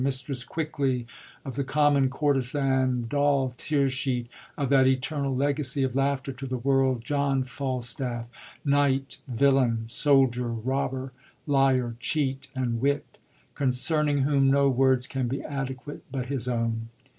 Mistress 0.03 0.43
Quickly, 0.43 1.05
of 1.45 1.55
the 1.55 1.63
common 1.63 2.09
courtesan, 2.09 3.05
Doll 3.07 3.51
Tearsheet, 3.55 4.29
of 4.57 4.69
that 4.69 4.87
eternal 4.87 5.35
legacy 5.35 5.83
of 5.83 5.95
laughter 5.95 6.31
to 6.31 6.47
the 6.47 6.57
world, 6.57 7.03
John 7.05 7.43
Falstaff, 7.43 8.25
knight, 8.65 9.19
villain, 9.27 9.83
soldier, 9.87 10.47
robber, 10.47 11.11
liar, 11.45 11.97
cheat, 11.99 12.47
and 12.55 12.81
wit, 12.81 13.19
concerning 13.53 14.17
whom 14.23 14.49
no 14.49 14.69
words 14.69 15.05
can 15.05 15.27
be 15.27 15.43
adequate 15.43 16.03
but 16.11 16.25
his 16.25 16.47
own. 16.47 16.89